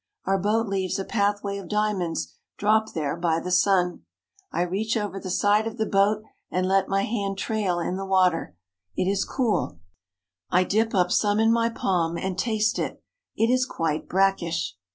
Our 0.25 0.39
boat 0.39 0.65
leaves 0.67 0.97
a 0.97 1.05
pathway 1.05 1.59
of 1.59 1.69
diamonds 1.69 2.33
dropped 2.57 2.95
there 2.95 3.15
by 3.15 3.39
the 3.39 3.51
sun. 3.51 4.01
I 4.51 4.63
reach 4.63 4.97
over 4.97 5.19
the 5.19 5.29
side 5.29 5.67
of 5.67 5.77
the 5.77 5.85
boat 5.85 6.23
and 6.49 6.67
let 6.67 6.89
my 6.89 7.03
hand 7.03 7.37
trail 7.37 7.77
in 7.79 7.97
the 7.97 8.05
water. 8.07 8.55
It 8.95 9.07
is 9.07 9.23
cool. 9.23 9.77
I 10.49 10.63
dip 10.63 10.95
up 10.95 11.11
some 11.11 11.39
in 11.39 11.51
my 11.53 11.69
palm 11.69 12.17
and 12.17 12.35
taste 12.35 12.79
it. 12.79 13.03
It 13.35 13.51
is 13.51 13.67
quite 13.67 14.09
brackish. 14.09 14.75